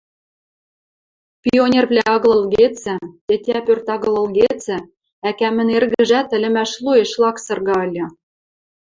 Пионервлӓ 1.41 2.01
агыл 2.15 2.31
ылгецӹ, 2.37 2.95
тетя 3.25 3.59
пӧрт 3.65 3.87
агыл 3.95 4.13
ылгецӹ, 4.21 4.77
ӓкӓмӹн 5.29 5.69
эргӹжӓт 5.77 6.29
ӹлӹмӓш 6.35 6.71
лоэш 6.83 7.11
лаксырга 7.21 7.75
ыльы. 7.85 8.05